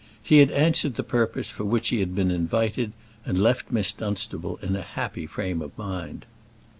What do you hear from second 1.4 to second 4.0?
for which he had been invited, and left Miss